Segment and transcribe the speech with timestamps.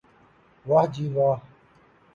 [0.65, 1.37] واہ جی واہ